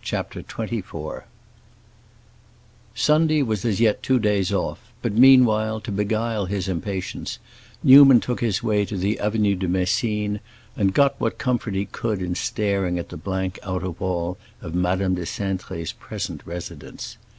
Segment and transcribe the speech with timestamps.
[0.00, 1.24] CHAPTER XXIV
[2.94, 7.38] Sunday was as yet two days off; but meanwhile, to beguile his impatience,
[7.84, 10.40] Newman took his way to the Avenue de Messine
[10.78, 15.14] and got what comfort he could in staring at the blank outer wall of Madame
[15.14, 17.18] de Cintré's present residence.